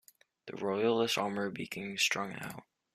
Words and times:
The 0.47 0.55
Royalist 0.55 1.19
army 1.19 1.51
became 1.51 1.95
strung 1.95 2.33
out. 2.39 2.63